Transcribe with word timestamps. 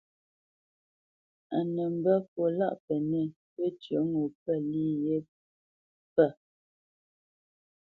A 1.55 1.59
nə́ 1.73 1.87
mbə́ 1.97 2.15
fwo 2.29 2.45
lâʼ 2.59 2.75
Pənɛ̂ 2.85 3.23
wə́cyə 3.57 3.97
ŋo 4.09 4.21
pə̂ 4.43 4.55
lî 4.69 4.85
yé 5.05 5.17
pə̂. 6.15 6.27